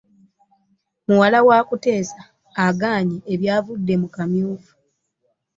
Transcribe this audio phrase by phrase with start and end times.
[1.07, 2.21] Muwala wa Kuteesa
[2.67, 4.73] agaanye ebyavudde mu kamyufu